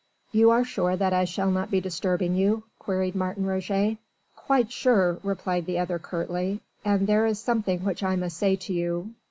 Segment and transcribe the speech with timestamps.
[0.31, 3.99] "You are sure that I shall not be disturbing you?" queried Martin Roget.
[4.35, 6.61] "Quite sure," replied the other curtly.
[6.83, 9.11] "And there is something which I must say to you